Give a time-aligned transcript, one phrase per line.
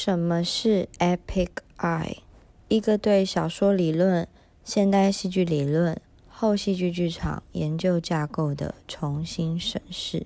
[0.00, 2.18] 什么是 Epic Eye？
[2.68, 4.28] 一个对小说理论、
[4.62, 10.24] 现代戏剧理论、后戏剧剧场研究架构的重新审视。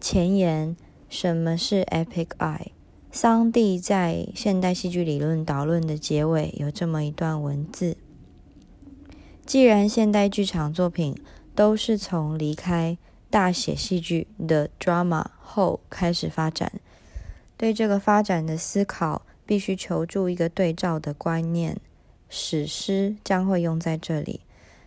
[0.00, 0.74] 前言：
[1.10, 2.68] 什么是 Epic Eye？
[3.12, 7.98] 桑蒂在《现代戏剧理论导论》的结尾有这么一段文字：
[9.44, 11.14] 既然现代剧场作品
[11.54, 12.96] 都是从离开
[13.28, 16.80] 大写戏剧的 drama 后开始发展，
[17.60, 21.76] 对这个发展的思考必须求助一个对照的观念，
[22.30, 24.40] 史诗将会用在这里。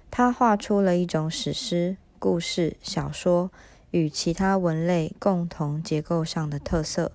[0.09, 3.51] 他画出了一种史诗故事小说
[3.91, 7.11] 与其他文类共同结构上的特色。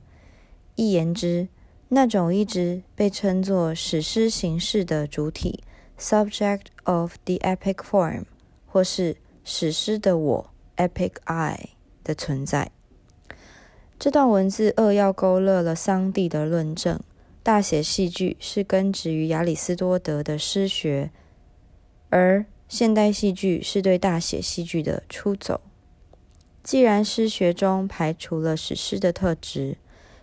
[0.76, 1.48] 一言之，
[1.88, 5.64] 那种一直被称作史诗形式的主体
[5.98, 8.22] （subject of the epic form）
[8.64, 11.70] 或是史诗的我 （epic I）
[12.04, 12.70] 的存在。
[13.98, 17.00] 这段文字扼要勾勒了桑蒂的论证：
[17.42, 21.10] 大写戏剧是根植于亚里斯多德的诗学，
[22.08, 25.60] 而现代戏剧是对大写戏剧的出走。
[26.62, 29.76] 既然诗学中排除了史诗的特质，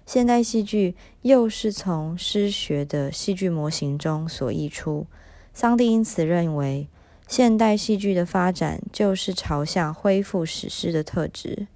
[0.05, 5.05] 现代戏剧又是从诗学的戏剧模型中所溢出，
[5.53, 6.87] 桑蒂因此认为，
[7.27, 11.67] 现代戏剧的发展就是朝向恢复史诗的特质，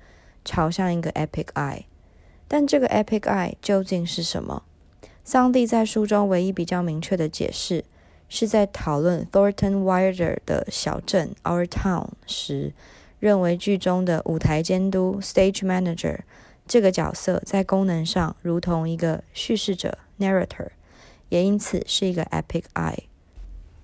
[0.46, 1.84] 朝向一个 epic eye。
[2.50, 4.64] 但这个 epic eye 究竟是什么？
[5.24, 7.86] 桑蒂在书中唯一比较明确的解释，
[8.28, 12.74] 是在讨论 Thornton Wilder 的小镇 Our Town 时，
[13.20, 16.22] 认为剧中的舞台监督 stage manager。
[16.68, 20.70] 这个角色在功能上如同一个叙事者 （narrator），
[21.30, 23.04] 也因此是一个 epic eye。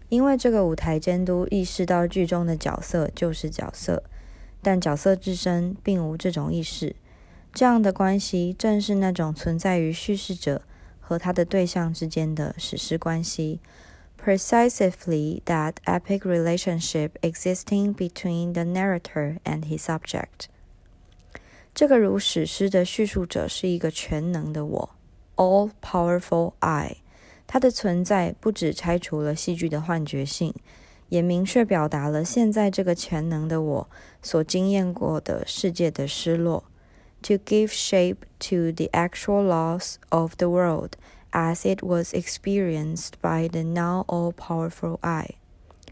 [0.10, 4.04] 因为这个舞台监督意识到剧中的角色就是角色，
[4.64, 6.96] 但角色自身并无这种意识。
[7.56, 10.64] 这样的关系正是那种存在于叙事者
[11.00, 13.62] 和他的对象之间的史诗关系。
[14.22, 20.50] Precisely that epic relationship existing between the narrator and his subject.
[21.74, 24.90] 这个如史诗的叙述者是一个全能的我
[25.38, 26.98] ，all-powerful I。
[27.48, 30.54] 它的存在不只拆除了戏剧的幻觉性，
[31.08, 33.90] 也明确表达了现在这个全能的我
[34.22, 36.66] 所经验过的世界的失落。
[37.26, 40.92] To give shape to the actual loss of the world
[41.32, 45.32] as it was experienced by the now all-powerful I。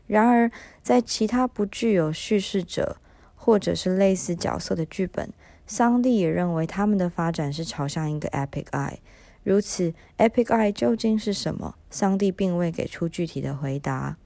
[0.06, 0.52] 然而，
[0.84, 2.98] 在其他不具有叙事者
[3.36, 5.34] 或者是类似角色的剧本。
[5.66, 8.98] 桑蒂也认为他们的发展是朝向一个 epic eye。
[9.42, 11.74] 如此，epic eye 究竟是什么？
[11.90, 14.18] 桑蒂并未给出具体的回答。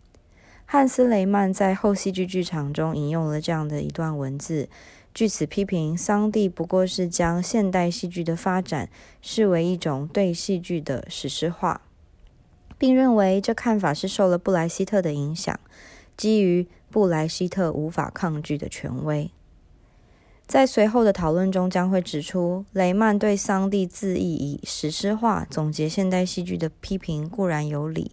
[0.66, 4.68] 汉斯·雷曼在后戏剧剧场中引用了这样的一段文字，
[5.17, 8.88] 据此批评桑蒂不过是将现代戏剧的发展
[9.19, 11.81] 视为一种对戏剧的史诗化，
[12.78, 15.59] 并认为这看法是受了布莱希特的影响，
[16.16, 19.31] 基于布莱希特无法抗拒的权威。
[20.45, 28.11] 在随后的讨论中，将会指出雷曼对桑蒂自意以史诗化总结现代戏剧的批评固然有理，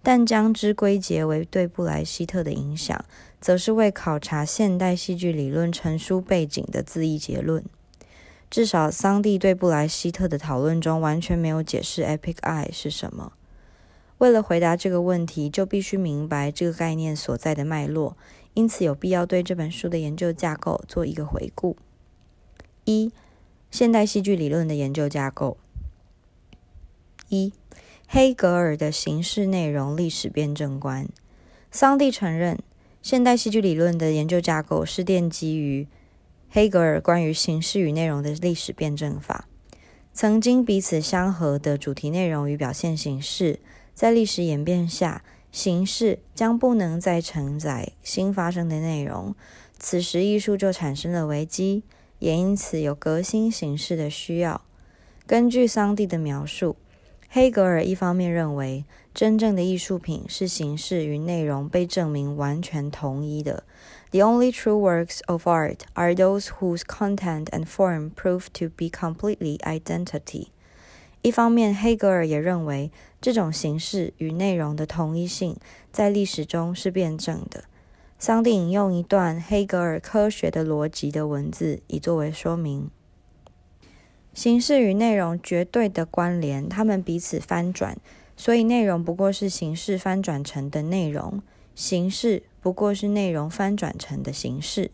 [0.00, 3.04] 但将之归结为对布莱希特的影响，
[3.40, 7.64] 则是为考察现代戏剧理论成书背景的自意结论。
[8.48, 13.32] 至少，桑蒂对布莱希特的讨论中完全没有解释 “epic eye” 是什么。
[14.18, 18.16] 为了回答这个问题，就必须明白这个概念所在的脉络。
[18.54, 21.76] 因此，有必要对这本书的研究架构做一个回顾。
[22.84, 23.12] 一、
[23.70, 25.58] 现代戏剧理论的研究架构。
[27.28, 27.52] 一、
[28.06, 31.08] 黑格尔的形式内容历史辩证观。
[31.70, 32.58] 桑蒂承认，
[33.06, 35.86] 现代戏剧理论的研究架构是奠基于
[36.50, 39.46] 黑格尔关于形式与内容的历史辩证法。
[40.12, 43.60] 曾经彼此相合的主题内容与表现形式，
[43.94, 45.22] 在历史演变下。
[45.52, 49.36] 形式将不能再承载新发生的内容，
[49.78, 51.84] 此时艺术就产生了危机，
[52.18, 54.62] 也因此有革新形式的需要。
[55.28, 56.74] 根据桑蒂的描述，
[57.28, 58.84] 黑格尔一方面认为，
[59.16, 63.64] 真正的艺术品是形式与内容被证明完全同一的
[64.10, 69.56] ，The only true works of art are those whose content and form prove to be completely
[69.60, 70.48] identity。
[71.22, 75.56] 一方面，黑格尔也认为这种形式与内容的同一性
[75.90, 77.64] 在历史中是辩证的。
[78.18, 82.90] 桑蒂引用一段黑格尔科学的逻辑的文字，以作为说明：
[84.34, 87.96] 形式与内容绝对的关联，它们彼此翻转，
[88.36, 91.42] 所以内容不过是形式翻转成的内容，
[91.74, 94.90] 形式不过是内容翻转成的形式。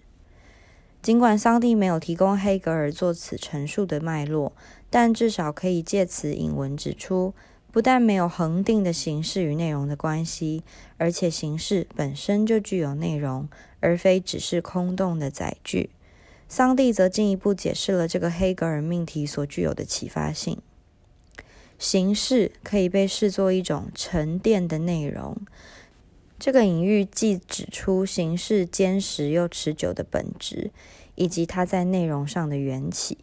[1.03, 4.53] 尽管桑蒂没有提供黑格尔作此陈述的脉络。
[4.95, 7.33] 但至少可以借此引文指出，
[7.71, 10.63] 不但没有恒定的形式与内容的关系，
[10.99, 13.49] 而且形式本身就具有内容，
[13.81, 15.89] 而非只是空洞的载具。
[16.47, 20.61] 桑蒂则进一步解释了这个黑格尔命题所具有的启发性：
[21.83, 25.37] 形式可以被视作一种沉淀的内容。
[26.39, 30.71] 这个隐喻既指出形式坚实又持久的本质，
[31.17, 33.19] 以及它在内容上的缘起。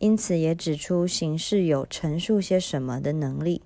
[0.00, 3.62] 因此，也指出形式有陈述些什么的能力。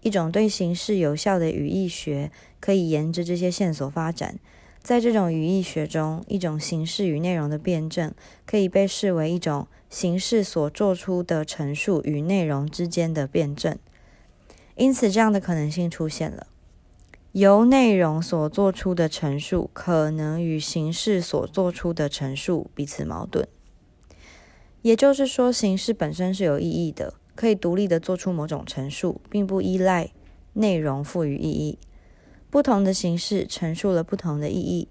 [0.00, 4.38] 一种对形式有效的语义学可以沿着这些线索发展。
[4.82, 8.12] 在这种语义学中，一种形式与内容的辩证
[8.44, 13.78] 可以被视为一种形式所做出的陈述与内容之间的辩证。
[14.74, 16.48] 因此，这样的可能性出现了：
[17.30, 23.46] 由内容所做出的陈述可能与形式所做出的陈述彼此矛盾。
[24.82, 30.10] 也就是说，形式本身是有意义的，可以独立的做出某种陈述，并不依赖
[30.54, 31.78] 内容赋予意义。
[32.52, 34.86] 不同的形式陈述了不同的意义。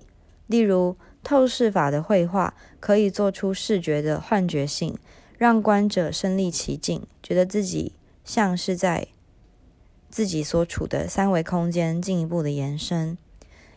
[0.48, 4.98] 例如，透视法的绘画可以做出视觉的幻觉性，
[5.38, 7.94] 让观者身临其境，觉得自己
[8.26, 9.10] 像是在
[10.10, 13.16] 自己所处的三维空间进一步的延伸。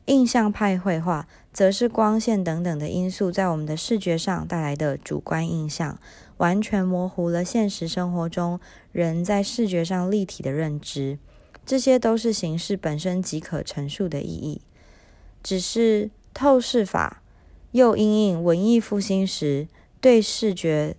[0.07, 5.99] 印象派绘画则是光线等等的因素在我们的视觉上带来的主观印象，
[6.39, 8.59] 完全模糊了现实生活中
[8.93, 11.19] 人在视觉上立体的认知。
[11.67, 14.61] 这些都是形式本身即可陈述的意义，
[15.43, 17.23] 只是透视法
[17.73, 19.69] 又因应文艺复兴时
[20.01, 20.97] 对视觉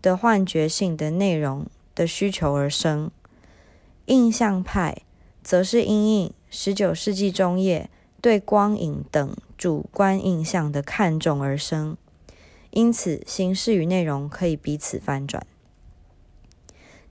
[0.00, 3.10] 的幻觉性的内容的需求而生。
[4.06, 5.02] 印象派
[5.42, 7.90] 则是因应十九世纪中叶。
[8.20, 11.96] 对光影等主观印象的看重而生，
[12.70, 15.44] 因此形式与内容可以彼此翻转。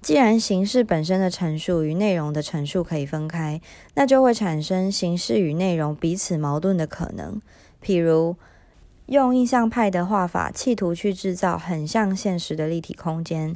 [0.02, 3.62] 既然形式本身的陈述与内容的陈述可以分开，
[3.94, 7.40] 那就会产生形式与内容彼此矛盾的可能。
[7.84, 8.36] 譬如，
[9.06, 13.56] 用印象派的画法，企图去制造很像现实的立体空间，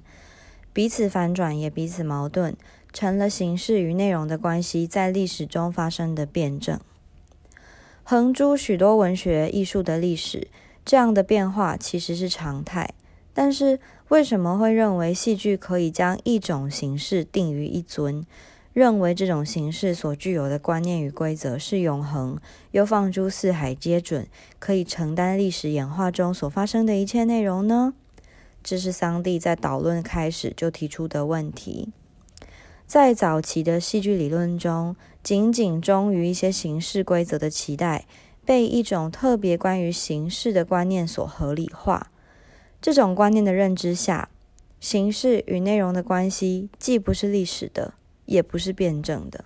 [0.72, 2.56] 彼此反转也彼此矛盾，
[2.94, 6.80] 成了形式与内容的关系在历史中发生的辩证。
[8.04, 10.48] 横诸许多文学艺术的历史，
[10.86, 12.94] 这样的变化其实是常态。
[13.36, 18.26] 但是，为什么会认为戏剧可以将一种形式定于一尊？
[18.72, 22.38] 认为这种形式所具有的观念与规则是永恒，
[22.72, 24.28] 又放诸四海皆准，
[24.58, 27.94] 可以承担历史演化中所发生的一切内容呢？
[28.64, 31.90] 这是桑蒂在导论开始就提出的问题。
[32.88, 38.06] 在早期的戏剧理论中，仅仅忠于一些形式规则的期待，
[38.46, 42.12] 被一种特别关于形式的观念所合理化。
[42.86, 44.30] 这种观念的认知下，
[44.80, 47.96] 形式与内容的关系既不是历史的，
[48.28, 49.46] 也不是辩证的。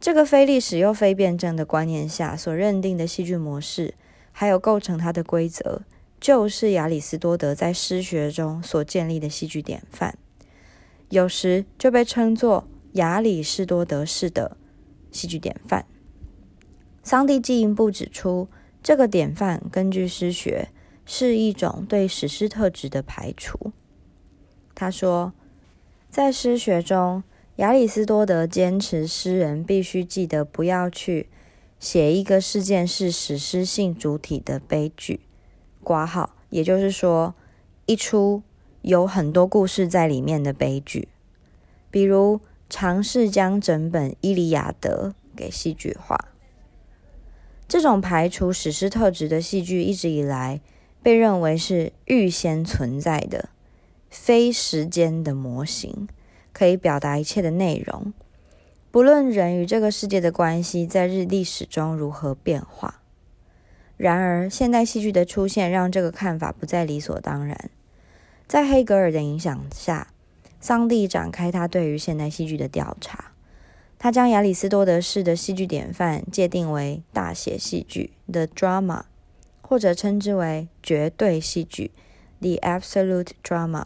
[0.00, 3.92] 这个非历史又非辩证的观念下所认定的戏剧模式，
[4.32, 5.82] 还有构成它的规则，
[6.18, 10.16] 就是亚里士多德在诗学中所建立的戏剧典范。
[11.10, 14.56] 有时就被称作亚里士多德式的
[15.12, 15.84] 戏剧典范。
[17.02, 18.48] 桑蒂进一步指出，
[18.82, 20.70] 这个典范根据诗学
[21.04, 23.72] 是一种对史诗特质的排除。
[24.74, 25.32] 他说，
[26.08, 27.22] 在诗学中，
[27.56, 31.28] 亚里士多德坚持诗人必须记得不要去
[31.78, 35.20] 写一个事件是史诗性主体的悲剧。
[35.82, 37.34] 挂号，也就是说，
[37.86, 38.42] 一出。
[38.82, 41.08] 有很多故事在里面的悲剧，
[41.90, 42.38] 比如
[42.68, 46.28] 尝试将整本《伊利亚德》给戏剧化。
[47.66, 50.60] 这种排除史诗特质的戏剧一直以来
[51.04, 53.50] 被认为是预先存在的、
[54.08, 56.08] 非时间的模型，
[56.54, 58.14] 可以表达一切的内容，
[58.90, 63.02] 不论人与这个世界的关系在日历史中如何变化。
[63.98, 67.70] 然而，现代戏剧的出现让这个看法不再理所当然。
[68.46, 70.08] 在黑格尔的影响下，
[70.58, 73.32] 桑蒂展开他对于现代戏剧的调查。
[73.98, 79.02] 他将亚里士多德式的戏剧典范界定为大写戏剧 （the drama），
[79.66, 81.90] 或者称之为绝对戏剧
[82.40, 83.84] （the absolute drama）。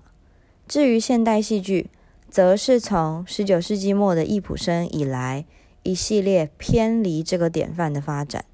[0.66, 1.88] 至于现代戏剧，
[2.28, 5.46] 则是从19世纪末的易卜生以来
[5.84, 8.44] 一系列偏离这个典范的发展。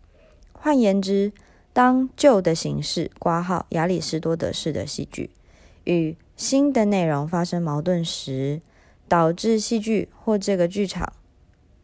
[0.52, 1.32] 换言之，
[1.72, 5.30] 当旧的形式挂号亚里士多德式的戏剧。
[5.84, 8.60] 与新的内容发生矛盾时，
[9.08, 11.12] 导致戏剧或这个剧场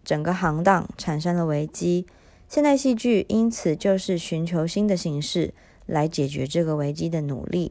[0.04, 2.06] 整个行当产生了危机。
[2.50, 5.54] 现代戏剧因此就是寻求新的形式
[5.86, 7.70] 来解决这个危机的努力。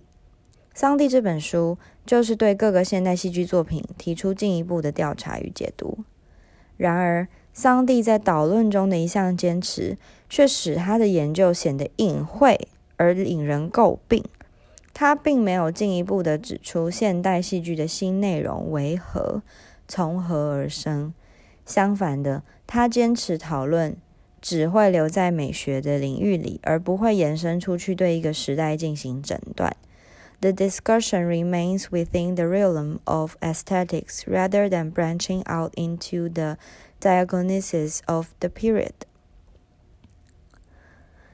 [0.73, 6.05] 桑蒂这本书就是对各个现代戏剧作品提出进一步的调查与解读。
[6.77, 9.97] 然而，桑蒂在导论中的一项坚持，
[10.29, 14.23] 却使他的研究显得隐晦而引人诟病。
[14.93, 19.43] 他并没有进一步的指出现代戏剧的新内容为何、
[19.89, 21.13] 从何而生。
[21.65, 23.97] 相反的，他坚持讨论
[24.41, 29.75] 只会留在美学的领域里，而不会延伸出去对一个时代进行诊断。
[30.41, 36.57] The discussion remains within the realm of aesthetics rather than branching out into the
[37.01, 38.93] diagnosis of the period.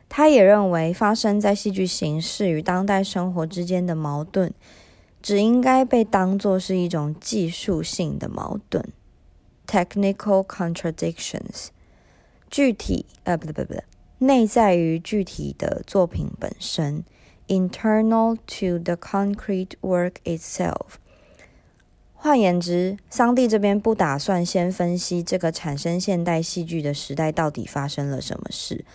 [0.10, 4.52] 他也认为，发生在戏剧形式与当代生活之间的矛盾，
[5.22, 8.92] 只应该被当作是一种技术性的矛盾
[9.68, 11.68] （technical contradictions）。
[12.56, 13.84] 具体，呃，不对，不对，不对，
[14.20, 17.04] 内在于具体的作品本身
[17.50, 20.96] （internal to the concrete work itself）。
[22.14, 28.86] 换言之，桑蒂这边不打算先分析这个产生现代戏剧的时代到底发生了什么事。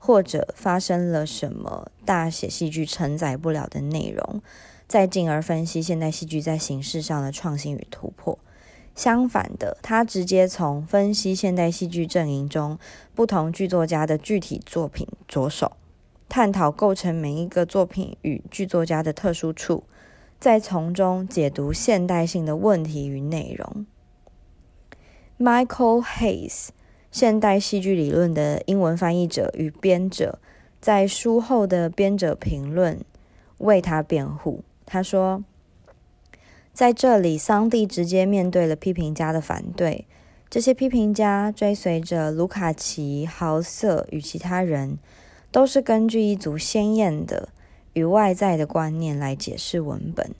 [0.00, 4.40] 或者发生了什么大写戏剧承载不了的内容，
[4.86, 8.38] 再进而分析现代戏剧在形式上的创新与突破。
[8.98, 12.76] 相反的，他直接从分析现代戏剧阵营中
[13.14, 15.76] 不同剧作家的具体作品着手，
[16.28, 19.84] 探讨构成每一个作品与剧作家的特殊处，
[20.40, 23.86] 再从中解读现代性的问题与内容。
[25.38, 26.70] Michael Hayes。
[27.12, 30.40] 现代戏剧理论的英文翻译者与编者
[30.80, 33.00] 在书后的编者评论
[33.58, 34.62] 为他辩护。
[34.84, 35.42] 他说
[36.78, 40.06] ：“在这里，桑蒂直接面对了批评家的反对。
[40.48, 44.96] 这些批评家追随着卢卡奇、豪瑟与其他人，
[45.50, 47.48] 都是根据一组鲜艳的
[47.94, 50.30] 与外在的观念来解释文本。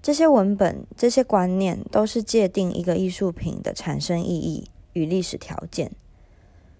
[0.00, 5.90] 这些文本、这些观念都是界定一个艺术品的产生意义。”与历史条件，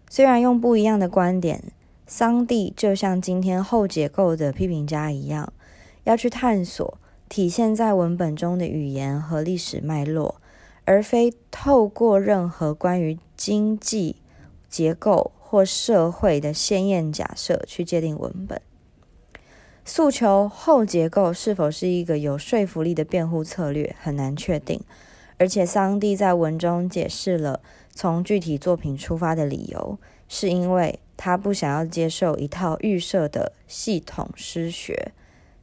[0.08, 1.72] 虽然用不一样的观点，
[2.06, 5.52] 桑蒂就像今天后结构的批评家一样，
[6.04, 10.40] 要去探索体现在文本中的语言和历史脉络，
[10.84, 14.16] 而非透过任何关于经济
[14.68, 18.60] 结构或社会的鲜艳假设去界定文本。
[19.84, 24.80] 诉求后结构是否是一个有说服力的辩护策略，很难确定。
[25.38, 27.60] 而且，桑蒂在文中解释了。
[27.94, 35.10] 从具体作品出发的理由，是因为他不想要接受一套预设的系统诗学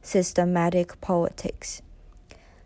[0.06, 1.78] （systematic poetics）。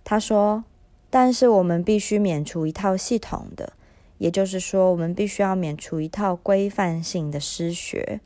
[0.05, 0.65] 他说
[1.09, 3.73] ：“但是我们必须免除一套系统的，
[4.19, 8.21] 也就是说，我们必须要免除一套规范性的诗学，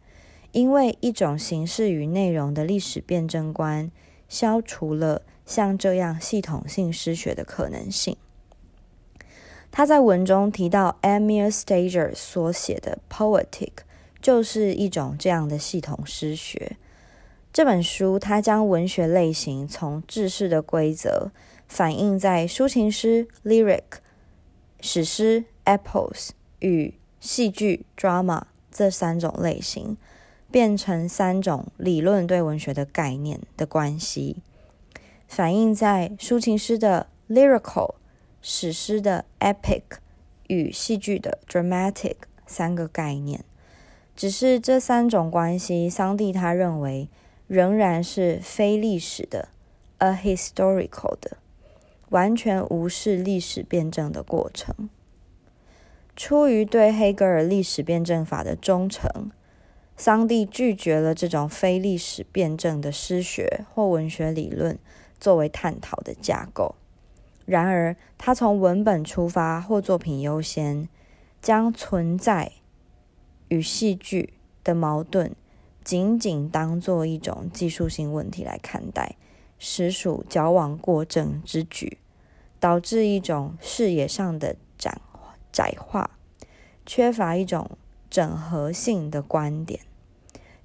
[0.52, 3.90] 因为一种形式与内容的历史辩证观，
[4.28, 8.16] 消除了像这样系统性诗学的可能性。”
[9.71, 13.50] 他在文中提到，Emil Stager 所写的《Poetic》
[14.23, 16.76] 就是一种这样的系统诗学。
[17.54, 21.30] 这本书，他将文学类型从制式的规则
[21.68, 23.84] 反映在抒情诗 （Lyric）、
[24.80, 28.42] 史诗 （Epos） 与戏剧 （Drama）
[28.73, 29.96] 这三种类型，
[30.50, 34.42] 变成三种理论对文学的概念的关系，
[35.28, 37.94] 反映在抒情诗的 （Lyrical）。
[38.42, 39.82] 史诗的 epic
[40.49, 43.44] 与戏剧的 dramatic 三个概念，
[44.16, 47.08] 只是这三种关系，桑蒂他认为
[47.54, 49.50] 仍然是非历史的
[49.99, 51.37] a historical 的，
[52.08, 54.90] 完全无视历史辩证的过程。
[56.16, 59.30] 出于对黑格尔历史辩证法的忠诚，
[59.96, 64.76] 桑蒂拒绝了这种非历史辩证的诗学或文学理论
[65.20, 66.75] 作为探讨的架构。
[67.44, 70.88] 然而，他从文本出发或作品优先，
[71.40, 72.50] 将存在
[73.46, 74.34] 与戏剧
[74.64, 75.37] 的矛盾
[75.84, 79.16] 仅仅当做一种技术性问题来看待，
[79.58, 81.98] 实属矫枉过正之举，
[82.58, 84.98] 导致一种视野上的窄
[85.52, 86.18] 窄化，
[86.86, 87.72] 缺乏一种
[88.08, 89.80] 整合性的观点。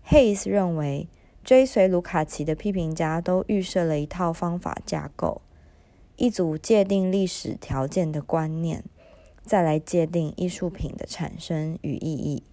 [0.07, 1.07] Hayes 认为，
[1.43, 5.41] 追随卢卡奇的批评家都预设了一套方法架构。
[6.15, 8.83] 一组界定历史条件的观念，
[9.43, 12.43] 再来界定艺术品的产生与意义。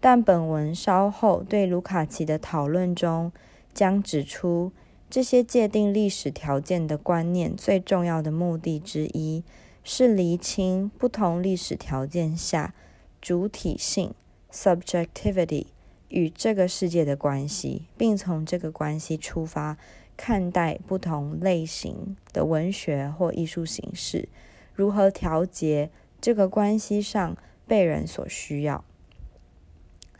[0.00, 3.32] 但本文稍后对卢卡奇的讨论中，
[3.74, 4.72] 将指出
[5.08, 9.42] 这些界定历史条件的观念最重要的目的之一，
[9.82, 12.74] 是厘清不同历史条件下
[13.20, 14.14] 主体性
[14.52, 15.66] （subjectivity）
[16.08, 19.76] 与这个世界的关系，并从这个关系出发。
[20.18, 24.30] 看待不同类型的文学或艺术形式，
[24.72, 25.90] 如何调节
[26.22, 27.36] 这个关系上
[27.66, 28.82] 被人所需要。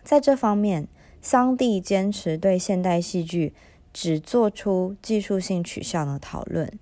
[0.07, 0.87] 在这方面，
[1.21, 3.53] 桑蒂坚持对现代戏剧
[3.93, 6.79] 只做出技术性取向的讨论，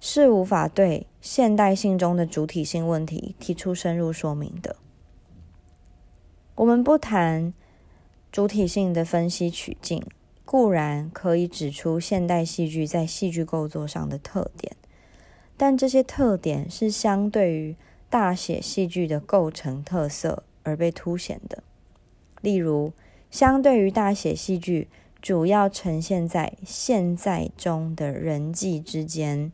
[0.00, 4.74] 是无法对现代性中的主体性问题提出深入说明的。
[6.56, 7.54] 我们不谈
[8.32, 10.04] 主体性的分析取径，
[10.44, 14.74] 固然可以指出现代戏剧在戏剧构作上的特点，
[15.56, 17.76] 但这些特点是相对于
[18.10, 21.62] 大写戏剧的构成特色而被凸显的。
[22.44, 22.92] 例如，
[23.30, 24.88] 相对于大写戏剧
[25.22, 29.50] 主要呈现在现在中的人际之间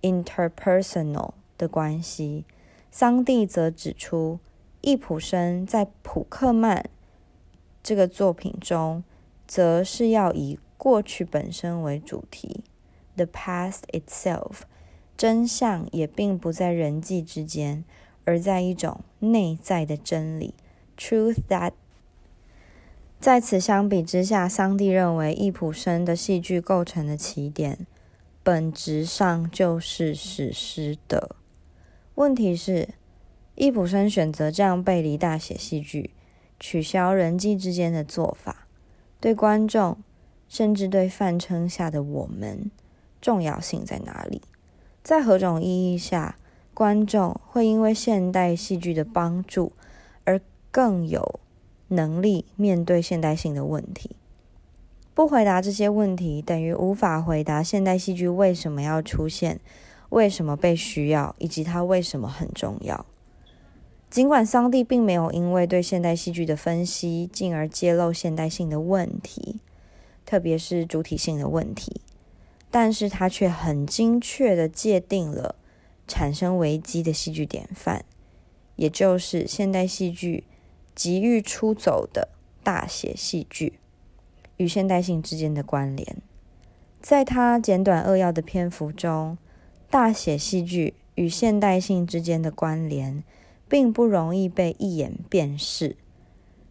[0.00, 2.46] （interpersonal） 的关系，
[2.90, 4.38] 桑蒂则指出，
[4.80, 6.88] 易普生在普克曼
[7.82, 9.04] 这个作品中，
[9.46, 12.64] 则是要以过去本身为主题
[13.16, 14.60] （the past itself），
[15.18, 17.84] 真相也并不在人际之间，
[18.24, 20.54] 而在一种内在的真理
[20.96, 21.72] （truth that）。
[23.20, 27.86] 在此相比之下，桑蒂认为易普生的戏剧构成的起点，
[28.42, 31.36] 本质上就是史诗的。
[32.14, 32.88] 问题是，
[33.56, 36.14] 易普生选择这样背离大写戏剧、
[36.58, 38.66] 取消人际之间的做法，
[39.20, 39.98] 对观众，
[40.48, 42.70] 甚至对范称下的我们，
[43.20, 44.40] 重要性在哪里？
[45.02, 46.36] 在何种意义下，
[46.72, 49.72] 观众会因为现代戏剧的帮助
[50.24, 51.39] 而更有？
[51.92, 54.10] 能力面对现代性的问题，
[55.12, 59.58] 不回答这些问题，等于无法回答现代戏剧为什么要出现、
[60.10, 63.04] 为什么被需要，以及它为什么很重要。
[64.08, 69.58] 尽管桑蒂并没有因为对现代戏剧的分析，进而揭露现代性的问题，
[70.24, 72.00] 特别是主体性的问题，
[72.70, 75.56] 但是他却很精确的界定了
[76.06, 78.04] 产生危机的戏剧典范，
[78.76, 80.44] 也就是现代戏剧。
[81.00, 82.28] 急于出走的
[82.62, 83.78] 大写戏剧
[84.58, 86.18] 与现代性之间的关联，
[87.00, 89.38] 在他简短扼要的篇幅中，
[89.88, 93.24] 大写戏剧与现代性之间的关联
[93.66, 95.96] 并不容易被一眼辨识，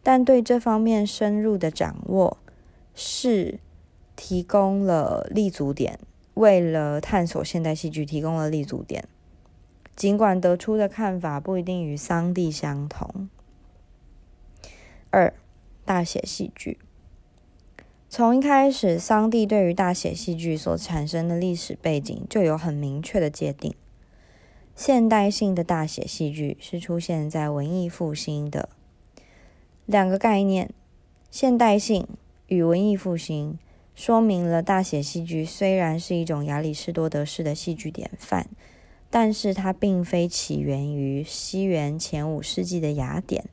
[0.04, 2.38] 但对这方面深入的掌握
[2.94, 3.60] 是
[4.16, 5.98] 提供了立足点，
[6.36, 9.06] 为了探索现代戏剧提供了立足点。
[9.96, 13.28] 尽管得出的看法不一定与桑蒂相同。
[15.12, 15.34] 二、
[15.86, 16.78] 大写戏剧。
[18.08, 23.76] 从一开始，桑蒂对于大写戏剧所产生的历史背景就有很明确的界定。
[24.76, 28.70] 现代性的大写戏剧是出现在文艺复兴的
[29.86, 30.70] 两个概念：
[31.30, 32.08] 现代性
[32.48, 33.60] 与文艺复兴，
[33.94, 38.48] 说明了大写戏剧虽然是一种亚里士多德式的戏剧典范，
[39.10, 43.46] 但是它并非起源于西元前五世纪的雅典。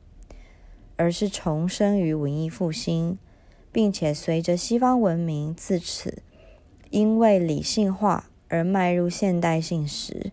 [0.97, 3.17] 而是重生于文艺复兴，
[3.71, 6.21] 并且随着西方文明自此
[6.89, 10.31] 因为理性化而迈入现代性时，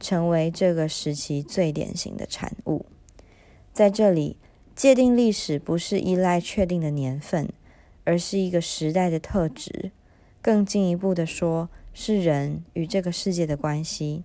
[0.00, 2.86] 成为这个时期最典型的产物。
[3.72, 4.36] 在这里，
[4.74, 7.48] 界定历史不是依赖确定的年份，
[8.04, 9.90] 而是一个时代的特质。
[10.40, 14.22] 更进一步的说，是人与这个世界的关系。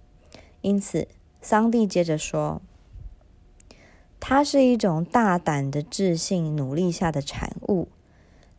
[0.62, 1.08] 因此，
[1.42, 2.62] 桑蒂接着说。
[4.24, 7.90] 它是一种大胆的自信努力下的产物，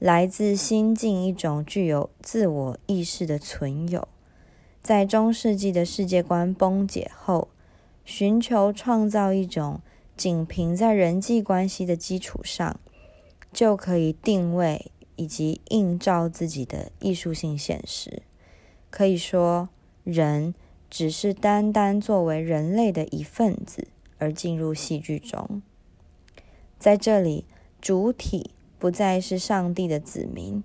[0.00, 4.06] 来自心境一种具有自我意识的存有，
[4.82, 7.48] 在中世纪的世界观崩解后，
[8.04, 9.80] 寻求创造一种
[10.16, 12.80] 仅凭在人际关系的基础上
[13.52, 18.22] 就可以定位以及映照自己的艺术性现实。
[18.90, 19.68] 可以说，
[20.02, 20.54] 人
[20.90, 23.86] 只是单单作为人类的一份子。
[24.22, 25.60] 而进入戏剧中，
[26.78, 27.44] 在这里，
[27.80, 30.62] 主体不再是上帝的子民，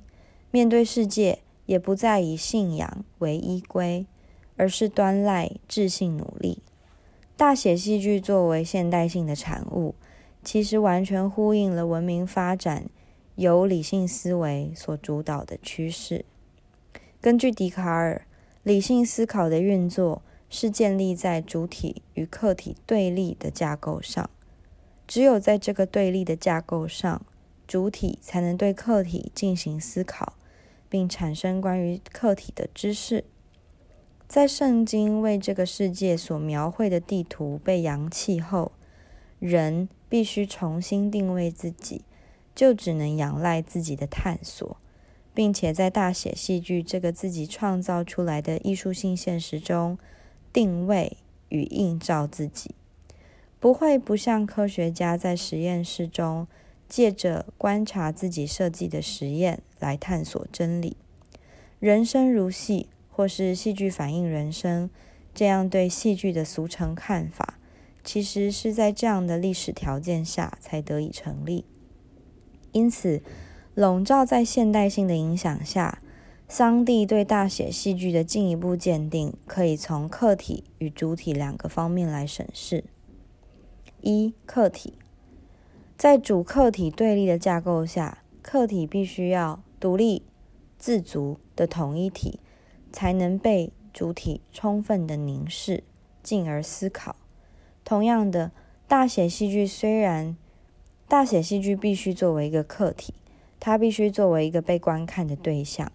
[0.52, 4.06] 面对世界也不再以信仰为依归，
[4.58, 6.62] 而是端赖智性努力。
[7.36, 9.96] 大写戏剧作为现代性的产物，
[10.44, 12.88] 其实完全呼应了文明发展
[13.38, 16.26] 由理性思维所主导的趋势。
[17.20, 18.28] 根据笛卡尔，
[18.62, 20.22] 理性思考的运作。
[20.50, 24.30] 是建立在主体与客体对立的架构上，
[25.08, 27.26] 只有在这个对立的架构上，
[27.68, 30.34] 主体才能对客体进行思考，
[30.90, 33.26] 并产生关于客体的知识。
[34.28, 38.74] 在圣经为这个世界所描绘的地图被扬弃后，
[39.40, 42.04] 人必须重新定位自己，
[42.54, 44.78] 就只能仰赖自己的探索，
[45.34, 49.98] 并且在大写戏剧这个自己创造出来的艺术性现实中
[50.58, 51.18] 定位
[51.50, 52.74] 与映照自己，
[53.60, 56.48] 不会不像科学家在实验室中
[56.90, 60.98] 借着观察自己设计的实验来探索真理。
[61.78, 64.90] 人生如戏，或是戏剧反映人生，
[65.32, 67.60] 这样对戏剧的俗成看法，
[68.04, 71.66] 其实是在这样的历史条件下才得以成立。
[72.72, 73.22] 因此。
[73.76, 76.02] 笼罩在现代性的影响下，
[76.50, 82.86] 桑蒂对大写戏剧的进一步鉴定，可以从客体与主体两个方面来审视。
[84.00, 84.94] 一、客体
[85.98, 90.24] 在主客体对立的架构下，客体必须要独立、
[90.80, 92.40] 自足的统一体，
[92.94, 95.84] 才能被主体充分的凝视，
[96.24, 97.18] 进而思考。
[97.84, 98.54] 同样的，
[98.88, 100.38] 大写戏剧虽然
[101.10, 103.14] 大写戏剧必须作为一个客体。
[103.60, 105.92] 它必须作为一个被观看的对象，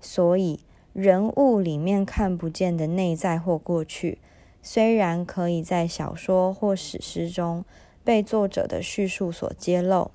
[0.00, 0.60] 所以
[0.92, 4.18] 人物里面看不见的内在或过去，
[4.62, 7.64] 虽然可以在小说或史诗中
[8.02, 10.10] 被作者的叙述所揭露，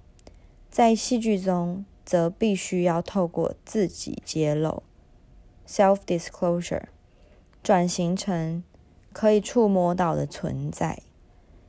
[0.69, 4.83] 在戏剧中则必须要透过自己揭露
[5.67, 6.83] （self-disclosure）
[7.63, 8.63] 转型成
[9.13, 10.99] 可以触摸到的存在。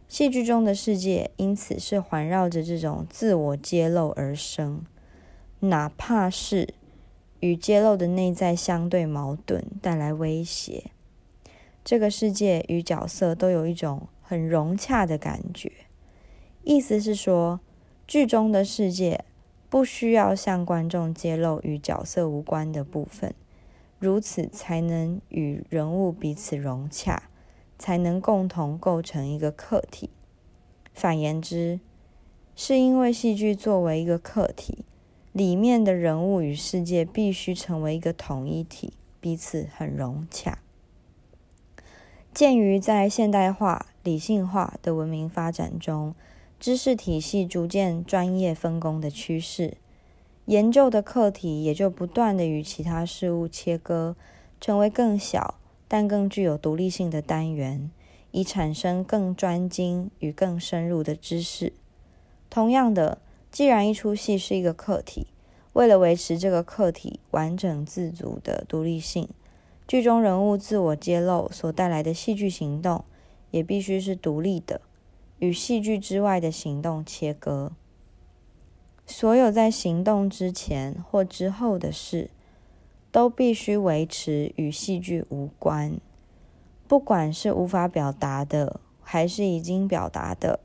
[0.08, 4.84] 戏剧中的世界因此是环绕着这种自我揭露而生。
[5.60, 6.74] 哪怕是
[7.40, 10.90] 与揭露的内在相对矛盾，带来威胁，
[11.84, 15.70] 这个世界与角色都有一种很融洽的感觉。
[16.64, 17.60] 意思是说，
[18.06, 19.24] 剧中的世界
[19.68, 23.34] 不需要向观众揭露与角色无关的部分，
[23.98, 27.24] 如此才能与人物彼此融洽，
[27.78, 30.10] 才能共同构成一个客体。
[30.92, 31.80] 反言之，
[32.54, 34.84] 是因为戏剧作为一个客体。
[35.36, 40.60] 里面的人物与世界必须成为一个统一体，彼此很融洽。
[42.32, 46.14] 鉴于在现代化、理性化的文明发展中，
[46.58, 49.76] 知识体系逐渐专业分工的趋势，
[50.46, 54.16] 研究的课题也就不断的与其他事物切割，
[54.58, 57.90] 成为更小但更具有独立性的单元，
[58.30, 61.74] 以产生更专精与更深入的知识。
[62.48, 63.18] 同样的。
[63.50, 65.28] 既然一出戏是一个客体，
[65.72, 69.28] 为了维持这个客体完整自主的独立性，
[69.86, 73.04] 剧中人物自我揭露所带来的戏剧行动
[73.50, 74.80] 也必须是独立的，
[75.38, 77.72] 与戏剧之外的行动切割。
[79.06, 82.30] 所有在行动之前或之后的事，
[83.12, 85.98] 都必须维持与戏剧无关，
[86.88, 90.60] 不管是无法表达的，还是已经表达的，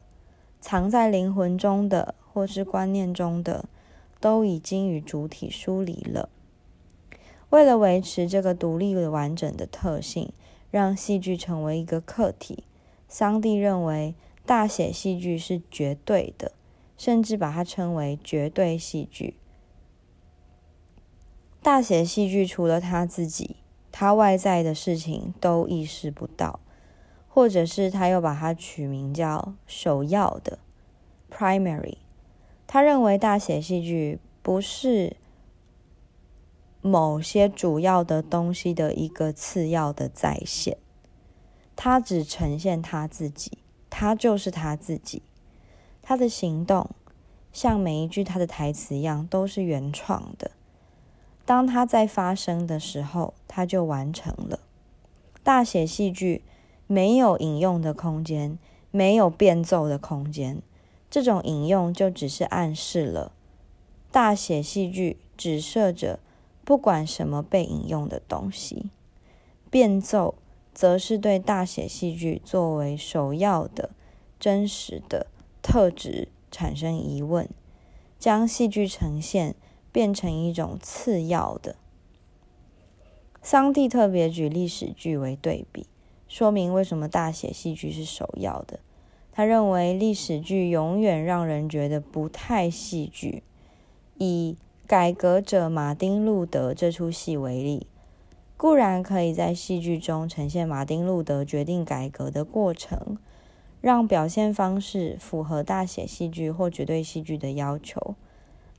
[0.60, 2.16] 藏在灵魂中的。
[2.34, 3.66] 或是观念中的，
[4.20, 6.30] 都已经与主体疏离了。
[7.50, 10.32] 为了维持这个独立完整的特性，
[10.70, 12.64] 让戏剧成为一个客体，
[13.10, 14.16] 桑蒂认为
[14.46, 16.54] 大写戏剧是绝对的，
[16.98, 19.36] 甚至把它称为绝对戏剧。
[21.62, 23.58] 大写戏剧除了他自己，
[23.92, 26.60] 他外在的事情都意识不到，
[27.28, 30.58] 或者是他又把它取名叫首要的
[31.30, 31.98] （primary）。
[32.74, 35.18] 他认为大写戏剧不是
[36.80, 40.78] 某些主要的东西的一个次要的再现，
[41.76, 43.58] 他只呈现他自己，
[43.90, 45.22] 他就是他自己，
[46.02, 46.90] 他的行动
[47.52, 50.52] 像每一句他的台词一样都是原创的。
[51.44, 54.62] 当他在发生的时候，他就完成了。
[55.44, 56.46] 大写戏剧
[56.88, 58.58] 没有引用的空间，
[58.92, 60.62] 没有变奏的空间。
[61.12, 63.34] 这种引用就只是暗示了
[64.12, 66.20] 大写戏剧指涉着
[66.64, 68.90] 不管什么被引用的东西，
[69.70, 70.36] 变奏
[70.74, 73.90] 则是对大写戏剧作为首要的
[74.40, 75.28] 真实的
[75.62, 77.50] 特质产生疑问，
[78.18, 79.56] 将戏剧呈现
[79.92, 81.76] 变成一种次要的。
[83.42, 85.88] 桑蒂特别举历史剧为对比，
[86.30, 88.80] 说明为什么大写戏剧是首要的。
[89.34, 93.44] 他认为历史剧永远让人觉得不太戏剧。
[94.18, 97.88] 以改革者马丁·路德这出戏为例，
[98.58, 103.18] 固然可以在戏剧中呈现马丁·路德决定改革的过程，
[103.80, 108.16] 让表现方式符合大写戏剧或绝对戏剧的要求，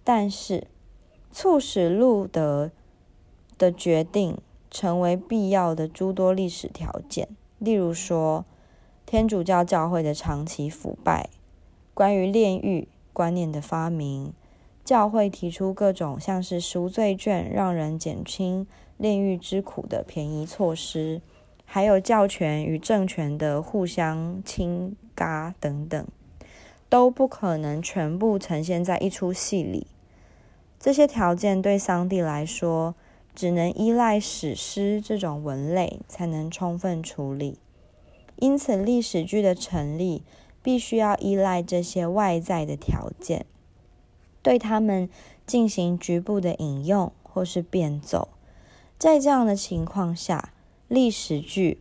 [0.04, 0.68] 但是
[1.32, 2.70] 促使路德
[3.56, 4.36] 的决定
[4.70, 8.44] 成为必要的诸多历史条件，例如说。
[9.12, 11.28] 天主教教会的长期腐败，
[11.92, 14.32] 关于炼狱观念的发明，
[14.86, 21.20] 教会提出各种像是赎罪券，让人减轻炼狱之苦的便宜措施，
[21.66, 26.06] 还有教权与政权的互相倾轧等等，
[26.88, 29.86] 都不可能全部呈现在一出戏里。
[30.80, 32.94] 这些条件对上帝来说，
[33.34, 37.58] 只能依赖史诗这种文类才能充分处理。
[38.42, 40.24] 因此，历史剧的成立
[40.64, 43.46] 必须要依赖这些外在的条件。
[44.42, 45.08] 对他们
[45.46, 48.26] 进行局部的引用或是变奏，
[48.98, 50.52] 在这样的情况下，
[50.88, 51.80] 历史剧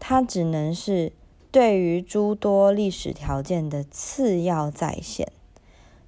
[0.00, 1.12] 它只能是
[1.52, 5.30] 对于诸多历史条件的次要再现，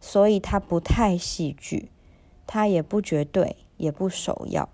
[0.00, 1.92] 所以它不太戏剧，
[2.48, 4.68] 它也不绝对，也不首要。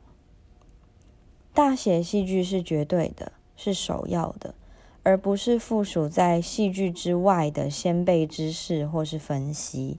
[1.52, 4.54] 大写戏剧是绝对的，是首要的，
[5.02, 9.98] 而不是附属在戏剧之外的先辈知识或是分析。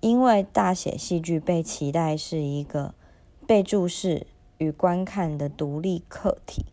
[0.00, 2.94] 因为大写戏剧被期待是一个
[3.46, 4.26] 被注视
[4.56, 6.64] 与观看的独立客体，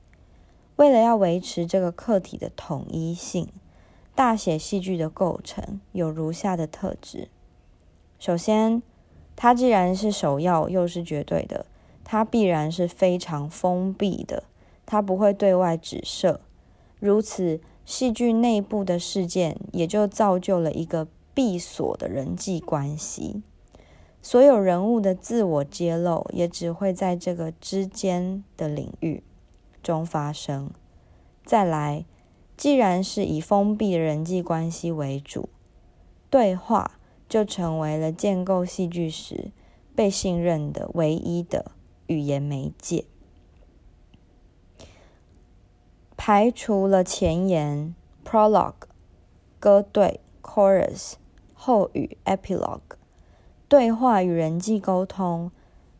[0.77, 3.49] 为了要维持这个客体的统一性，
[4.15, 7.27] 大写戏剧的构成有如下的特质：
[8.17, 8.81] 首先，
[9.35, 11.65] 它既然是首要又是绝对的，
[12.05, 14.43] 它必然是非常封闭的，
[14.85, 16.39] 它不会对外指涉。
[16.99, 21.07] 如此，戏剧内部的事件也就造就了一个。
[21.37, 23.43] 闭锁的人际关系，
[24.23, 29.21] 所有人物的自我揭露也只会在这个之间的领域
[29.83, 30.71] 中发生。
[31.45, 32.05] 再来，
[32.57, 35.49] 既然是以封闭人际关系为主，
[36.31, 39.51] 对话就成为了建构戏剧时
[39.93, 41.73] 被信任的唯一的
[42.07, 43.05] 语言媒介。
[46.29, 48.73] 排除了前言 （prologue）、
[49.61, 51.13] 歌队 （chorus）。
[51.53, 52.97] 后语 （epilogue）
[53.69, 55.51] 对话与人际沟通，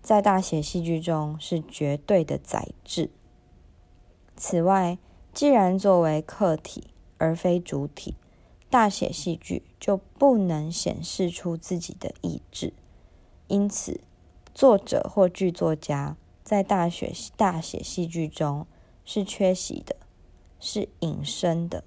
[0.02, 3.10] 在大写戏剧中是绝对的载质。
[4.36, 4.98] 此外，
[5.34, 8.16] 既然作为客体而非主体，
[8.70, 12.74] 大写戏剧就不能显示出自己的意志。
[13.48, 14.02] 因此，
[14.54, 18.68] 作者或剧作家在大写大写戏剧中
[19.06, 19.96] 是缺席的，
[20.60, 21.84] 是隐身的。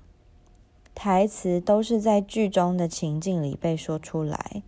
[0.94, 4.62] 台词都是在剧中的情境里被说出来，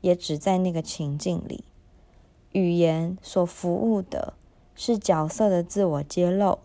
[0.00, 1.64] 也只在那个情境里。
[2.52, 4.34] 语言所服务的
[4.74, 6.58] 是角色的自我揭露，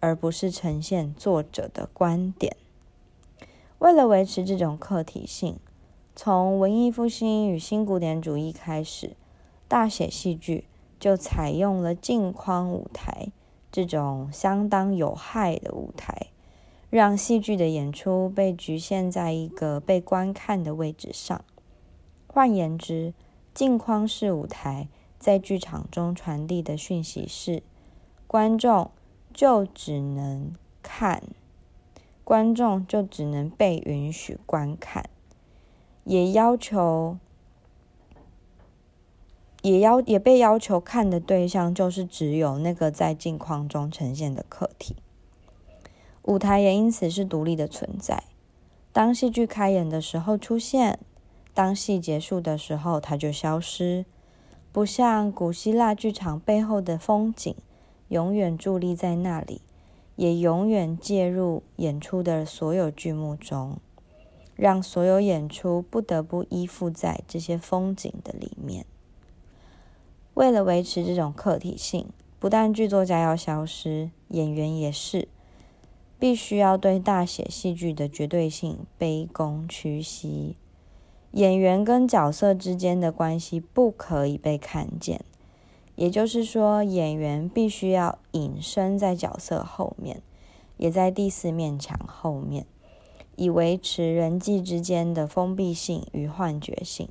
[0.00, 2.56] 而不是呈现作者的观点。
[3.78, 5.58] 为了维持这种客体性，
[6.16, 9.14] 从文艺复兴与新古典主义开始，
[9.68, 10.64] 大写戏剧
[10.98, 13.28] 就采用了镜框舞台
[13.76, 16.28] 这种相当有害的舞台。
[16.88, 21.44] 让戏剧的演出被局限在一个被观看的位置上。
[22.26, 23.12] 换言之，
[23.52, 27.62] 镜框式舞台在剧场中传递的讯息是：
[28.26, 28.90] 观众
[29.34, 31.22] 就只能看，
[32.24, 35.10] 观众就只能被允许观看，
[36.04, 37.18] 也要求，
[39.66, 44.94] 也要也被要求看的对象就是只有那个在镜框中呈现的客体。
[46.22, 48.22] 舞台也因此是独立的存在。
[48.92, 51.00] 当戏剧开演的时候出现，
[51.52, 54.06] 当戏结束的时候，它就消失。
[54.70, 57.52] 不像古希腊剧场背后的风景，
[58.06, 59.62] 永远伫立在那里，
[60.14, 63.78] 也永远介入演出的所有剧目中，
[64.54, 68.86] 让所有演出不得不依附在这些风景的里面。
[70.36, 75.28] 为了维持这种客体性，不但剧作家要消失，演员也是。
[76.18, 80.56] 必须要对大写戏剧的绝对性卑躬屈膝，
[81.32, 85.22] 演员跟角色之间的关系不可以被看见，
[85.94, 90.22] 也就是说，演员必须要隐身在角色后面，
[90.78, 92.64] 也在第四面墙后面，
[93.36, 97.10] 以维持人际之间的封闭性与幻觉性。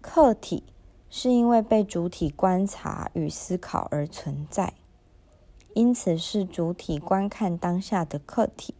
[0.00, 0.64] 客体
[1.10, 4.72] 是因为被主体观察与思考而存在。
[5.74, 8.74] 因此，是主体观看当下的客体。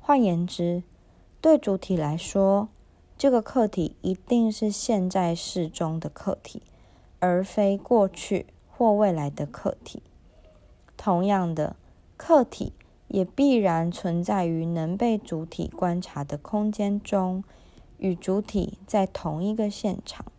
[0.00, 0.82] 换言之，
[1.40, 2.68] 对主体来说，
[3.16, 6.62] 这个客体一定是现在式中的客体，
[7.20, 10.02] 而非过去或未来的客体。
[10.96, 11.76] 同样的，
[12.16, 12.72] 客体
[13.08, 17.44] 也必然存在于能被主体观察的空间中，
[17.98, 20.31] 与主体在同一个现场。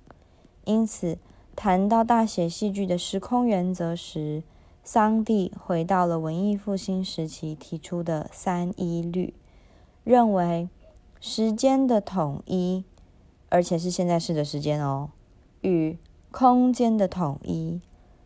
[0.65, 1.17] 因此，
[1.55, 4.43] 谈到大写戏剧的时空原则时，
[4.83, 9.33] 桑蒂回到了文艺复兴时期提出的三一律，
[10.03, 10.69] 认为
[11.19, 12.83] 时间的统一，
[13.49, 15.11] 而且是现在式的时间哦，
[15.61, 15.97] 与
[16.31, 17.81] 空间的统一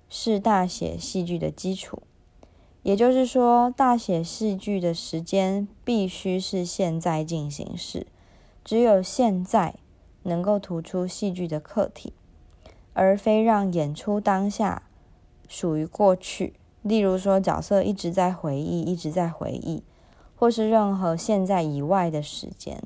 [0.10, 2.02] 是大写戏剧的基础。
[2.84, 8.08] 也就是说，大写戏剧的时间必须是现在进行时，
[8.64, 9.76] 只有现在
[10.24, 12.14] 能够突出戏剧的客体，
[12.98, 14.82] 而非让演出当下
[15.48, 16.56] 属于过去。
[16.82, 19.84] 例如说，角色一直在回忆，一直在回忆，
[20.36, 22.82] 或是任何现在以外的时间。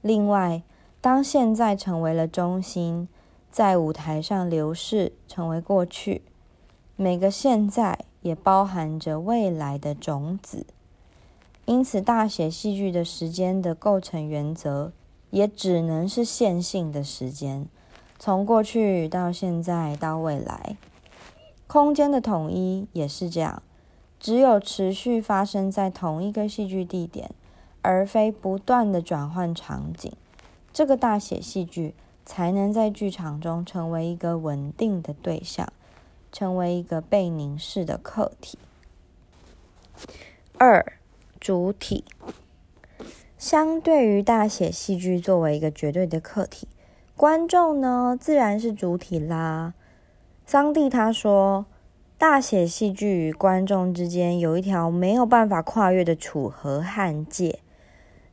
[0.00, 0.62] 另外，
[1.00, 3.08] 当现在成为了中心，
[3.50, 6.22] 在舞台上流逝，成为过去，
[6.96, 7.98] 每个现在。
[8.24, 10.64] 也包含着未来的种子，
[11.66, 14.92] 因此大写戏剧的时间的构成原则
[15.28, 17.66] 也只能是线性的时间，
[18.18, 20.76] 从过去到现在到未来。
[21.66, 23.62] 空间的统一也是这样，
[24.18, 27.30] 只有持续发生在同一个戏剧地点，
[27.82, 30.12] 而非不断的转换场景，
[30.72, 35.72] 这个大写戏剧才能在剧场中成为一个稳定的对象。
[36.36, 38.58] 成为一个被凝视的客体。
[40.58, 40.84] 二，
[41.38, 42.04] 主体。
[43.38, 46.66] 相对于大写戏剧作为一个绝对的客体，
[47.16, 49.72] 观众呢自然是主体啦。
[50.44, 51.64] 桑蒂他说，
[52.18, 57.60] 大写戏剧与观众之间有一条没有办法跨越的楚河汉界，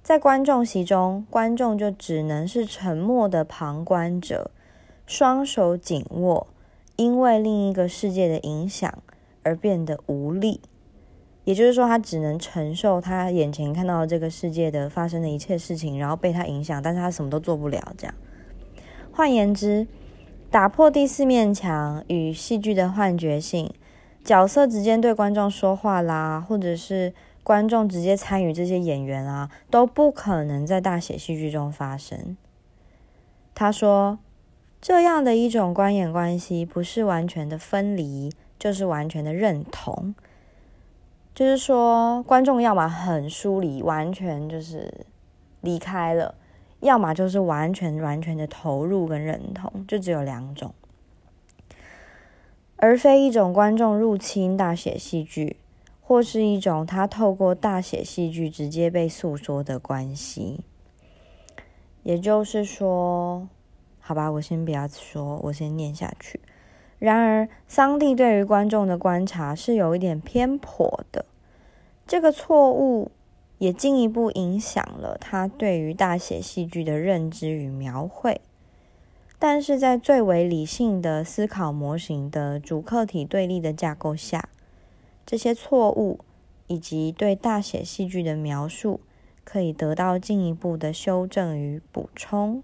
[0.01, 4.49] 在观众席中，观众就只能是沉默的旁观者，
[5.05, 6.47] 双手紧握。
[6.97, 8.91] 因为另一个世界的影响
[9.43, 10.59] 而变得无力，
[11.45, 17.93] 也就是说，他只能承受他眼前看到这个世界的发生的一切事情，然后被他影响，但是他什么都做不了。
[17.97, 18.13] 这样，
[19.11, 19.87] 换言之，
[20.49, 23.71] 打破第四面墙与戏剧的幻觉性，
[24.23, 32.37] 角色之间对观众说话啦，或者是观众直接参与这些演员啊，都不可能在大写戏剧中发生。
[33.53, 34.19] 他说。
[34.83, 40.15] 这样的一种观演关系，不是完全的分离，就是完全的认同。
[41.35, 45.05] 就是说，观众要么很疏离，完全就是
[45.61, 46.33] 离开了；
[46.81, 50.73] 要么就是完全完全的投入跟认同，就只有两种，
[52.75, 55.55] 而非一种观众入侵大写戏剧，
[56.01, 60.59] 或是一种他透过大写戏剧直接被诉说的关系。
[62.03, 63.47] 也就是说。
[64.03, 66.39] 好吧，我先不要说，我先念下去。
[66.97, 71.23] 然而，桑蒂对于观众的观察是有一点偏颇的，
[72.07, 73.11] 这个错误
[73.61, 78.41] 也进一步影响了他对于大写戏剧的认知与描绘。
[79.37, 84.49] 但是在最为理性的思考模型的主客体对立的架构下，
[85.27, 86.21] 这些错误
[86.65, 88.99] 以及对大写戏剧的描述
[89.43, 92.63] 可以得到进一步的修正与补充。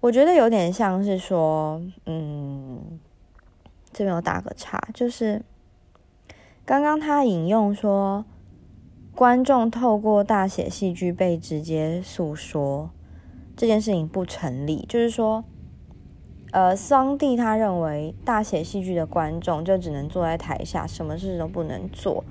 [0.00, 2.98] 我觉得有点像是说，嗯，
[3.92, 5.44] 这边我打个叉，就是
[6.64, 8.24] 刚刚他引用说，
[9.18, 12.90] 观众透过大写戏剧被直接诉说
[13.56, 15.42] 这件事情不成立，就是说，
[16.52, 22.22] 呃，桑蒂他认为大写戏剧的观众就只能坐在台下，什么事都不能做，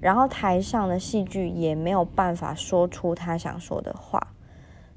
[0.00, 4.28] 然后台上的戏剧也没有办法说出他想说的话。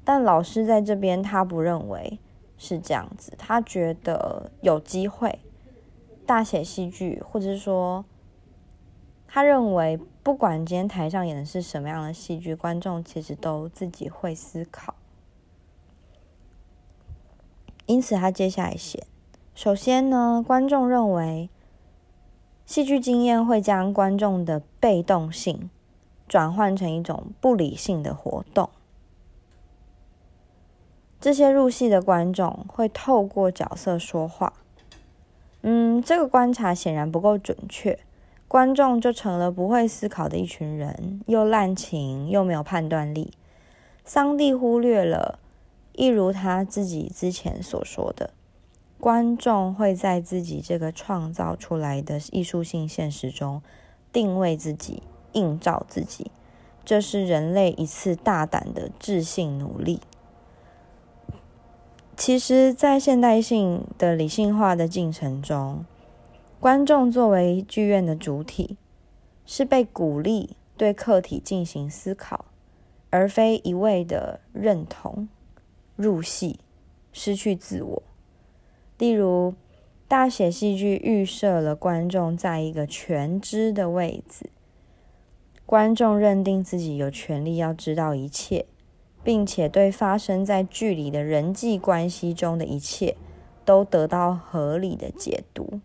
[0.02, 2.18] 但老师在这边，他不认为
[2.56, 5.40] 是这样子，他觉得有机会
[6.24, 8.06] 大写戏剧，或者是说，
[9.34, 14.94] 他认为不管今天台上演的是什么样的戏剧，观众其实都自己会思考。
[17.86, 19.04] 因此，他接下来写：
[19.52, 21.50] 首先呢，观众认为
[22.64, 25.68] 戏剧经验会将观众的被动性
[26.28, 28.70] 转换成一种不理性的活动。
[31.20, 34.52] 这些入戏的观众会透过角色说话，
[35.62, 37.98] 嗯，这个观察显然不够准确，
[38.46, 43.32] 观众就成了不会思考的一群人，又滥情又没有判断力。
[44.04, 45.38] 桑蒂忽略了，
[45.92, 48.30] 一如他自己之前所说的，
[49.00, 53.62] 观众会在自己这个创造出来的艺术性现实中
[54.12, 56.30] 定位自己、映照自己，
[56.84, 60.00] 这是人类一次大胆的智性努力。
[62.16, 65.84] 其实，在现代性的理性化的进程中，
[66.64, 68.78] 观众作为剧院的主体，
[69.44, 72.46] 是被鼓励对客体进行思考，
[73.10, 75.28] 而非一味的认同、
[75.94, 76.58] 入戏、
[77.12, 78.02] 失去自我。
[78.96, 79.52] 例如，
[80.08, 84.48] 大写戏剧预设了观众在一个全知的位置，
[85.66, 88.64] 观众认定自己有权利要知道一切，
[89.22, 93.18] 并且对发生在剧里的人际关系中的一切
[93.66, 95.80] 都得到合理的解读。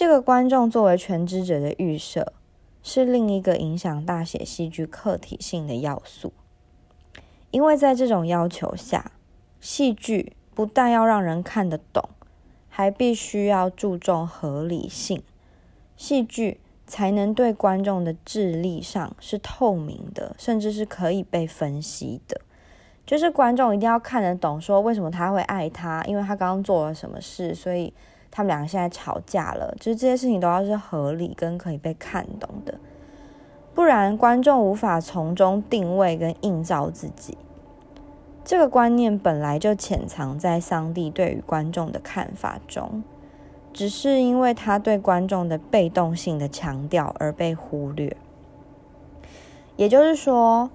[0.00, 2.32] 这个观众作为全知者的预设，
[2.82, 6.32] 是另一个影响大写戏剧客体性的要素。
[7.50, 9.12] 因为在这种要求下，
[9.60, 12.08] 戏剧不但要让人看得懂，
[12.70, 15.22] 还必须要注重合理性。
[15.98, 16.60] 戏剧。
[16.86, 22.40] 才能对观众的智力上是透明的，甚至是可以被分析的。
[23.06, 27.92] 就是观众一定要看得懂，说为什么他会爱他，因为他刚刚做了什么事，所以
[28.30, 29.74] 他们两个现在吵架了。
[29.78, 32.78] 就是这些事情都要是合理跟可以被看懂的，
[33.74, 37.36] 不然观众无法从中定位跟映照自己。
[38.44, 43.02] 这个观念本来就潜藏在上帝对于观众的看法中。
[43.72, 48.16] 只是因为他对观众的被动性的强调而被忽略，
[49.76, 50.68] 也就是说，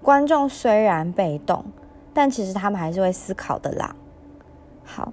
[0.00, 1.66] 观众虽然被动，
[2.14, 3.94] 但其实他们还是会思考的啦。
[4.82, 5.12] 好，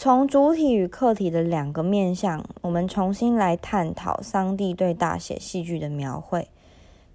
[0.00, 6.46] 从主体与客体的两个面向，我们重新来探讨桑蒂对大写戏剧的描绘，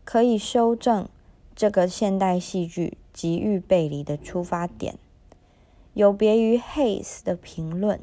[0.03, 1.07] 可以修正
[1.55, 4.95] 这个现代戏剧急于背离的出发点，
[5.93, 8.01] 有别于 Hayes 的评论。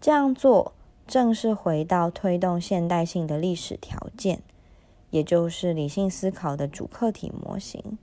[0.00, 0.72] 这样做
[1.06, 4.40] 正是回到推动现代性的历史条件，
[5.10, 7.98] 也就是理性思考的主客体模型，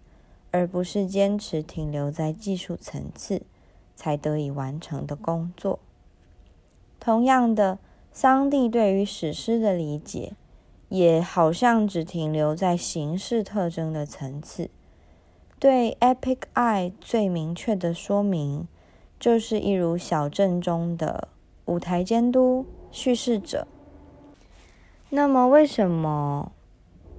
[0.52, 3.42] 而不是坚持停留在技术层次
[3.96, 5.80] 才得以完成的工作。
[7.08, 7.80] 同样的，
[8.12, 10.34] 桑蒂对于史诗的理解，
[10.90, 14.70] 也好像只停留在形式特征的层次。
[15.58, 18.68] 对 Epic Eye 最明确的说明，
[19.18, 21.30] 就是一如小镇中的。
[21.64, 23.66] 舞台监督、叙事者。
[25.10, 26.52] 那么，为什么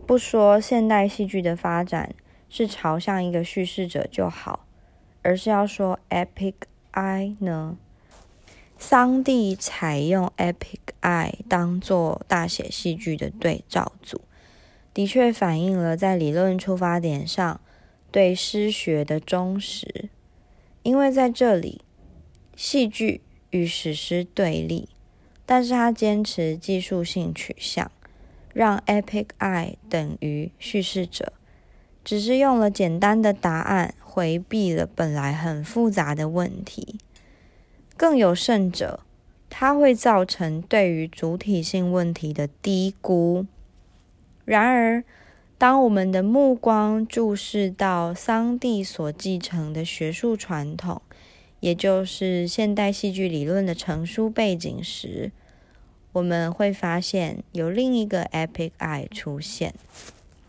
[0.06, 2.14] 不说现代戏剧的发展
[2.50, 4.66] 是朝向一个叙事者就好，
[5.22, 6.52] 而是要说 epic
[6.92, 7.78] eye 呢？
[8.78, 14.20] 桑蒂采用 epic eye 当做大写戏剧的对照组，
[14.94, 17.60] 的确反映了在理论出发点上
[18.10, 20.08] 对诗学的忠实，
[20.82, 21.82] 因为在这里，
[22.56, 23.20] 戏剧。
[23.50, 24.90] 与史诗对立，
[25.46, 27.90] 但是他坚持技术性取向，
[28.52, 31.32] 让 Epic Eye 等于叙事者，
[32.04, 36.98] 只是用了简单的答案回避了本来很复杂的问题。
[37.98, 39.00] 更有甚者，
[39.50, 43.44] 它会造成对于主体性问题的低估。
[44.44, 45.02] 然而，
[45.58, 51.02] 当我们的目光注视到桑蒂所继承的学术传统，
[51.58, 55.32] 也就是现代戏剧理论的成书背景时，
[56.12, 59.74] 我们会发现有另一个 epic eye 出现。